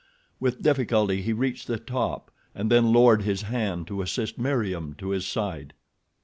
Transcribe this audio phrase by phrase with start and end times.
[0.39, 5.09] With difficulty he reached the top and then lowered his hand to assist Meriem to
[5.09, 5.75] his side.